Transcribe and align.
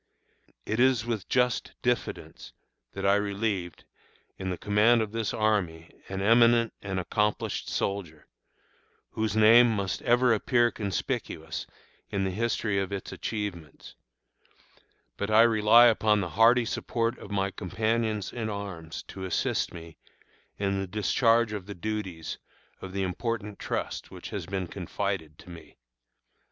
It 0.65 0.79
is 0.79 1.05
with 1.05 1.29
just 1.29 1.73
diffidence 1.83 2.53
that 2.93 3.05
I 3.05 3.13
relieved, 3.13 3.83
in 4.35 4.49
the 4.49 4.57
command 4.57 4.99
of 5.03 5.11
this 5.11 5.31
army, 5.31 5.91
an 6.09 6.23
eminent 6.23 6.73
and 6.81 6.99
accomplished 6.99 7.69
soldier, 7.69 8.25
whose 9.11 9.35
name 9.35 9.69
must 9.69 10.01
ever 10.01 10.33
appear 10.33 10.71
conspicuous 10.71 11.67
in 12.09 12.23
the 12.23 12.31
history 12.31 12.79
of 12.79 12.91
its 12.91 13.11
achievements; 13.11 13.93
but 15.17 15.29
I 15.29 15.43
rely 15.43 15.85
upon 15.85 16.19
the 16.19 16.29
hearty 16.29 16.65
support 16.65 17.19
of 17.19 17.29
my 17.29 17.51
companions 17.51 18.33
in 18.33 18.49
arms 18.49 19.03
to 19.09 19.25
assist 19.25 19.71
me 19.71 19.97
in 20.57 20.81
the 20.81 20.87
discharge 20.87 21.53
of 21.53 21.67
the 21.67 21.75
duties 21.75 22.39
of 22.81 22.91
the 22.91 23.03
important 23.03 23.59
trust 23.59 24.09
which 24.09 24.31
has 24.31 24.47
been 24.47 24.65
confided 24.65 25.37
to 25.37 25.51
me. 25.51 25.77